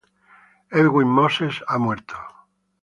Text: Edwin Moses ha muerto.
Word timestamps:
Edwin 0.79 1.09
Moses 1.19 1.61
ha 1.67 1.77
muerto. 1.77 2.15